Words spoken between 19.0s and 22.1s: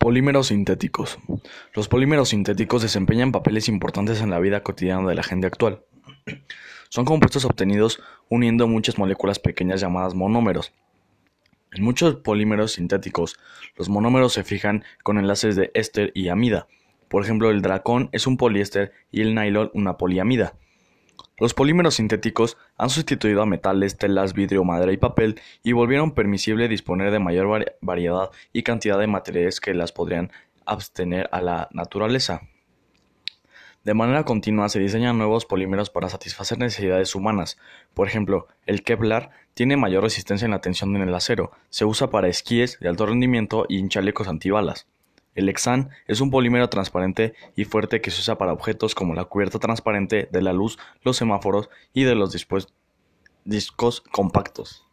y el nylon una poliamida. Los polímeros